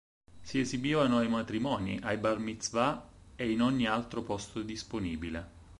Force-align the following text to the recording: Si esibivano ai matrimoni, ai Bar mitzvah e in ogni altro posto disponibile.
Si 0.41 0.57
esibivano 0.59 1.19
ai 1.19 1.27
matrimoni, 1.27 1.99
ai 2.01 2.17
Bar 2.17 2.39
mitzvah 2.39 3.07
e 3.35 3.51
in 3.51 3.61
ogni 3.61 3.85
altro 3.85 4.23
posto 4.23 4.63
disponibile. 4.63 5.49